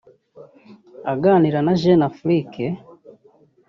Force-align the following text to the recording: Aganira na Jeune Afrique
Aganira 1.13 1.59
na 1.65 1.73
Jeune 1.81 2.05
Afrique 2.11 2.65